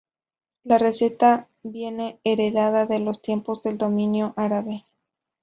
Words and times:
La 0.63 0.79
receta 0.79 1.47
viene 1.61 2.19
heredada 2.23 2.87
de 2.87 2.97
los 2.97 3.21
tiempos 3.21 3.61
del 3.61 3.77
dominio 3.77 4.33
árabe. 4.35 4.87